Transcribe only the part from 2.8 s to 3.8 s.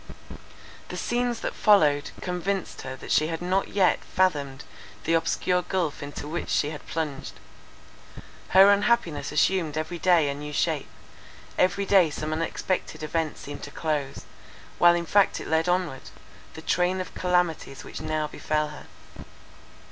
her that she had not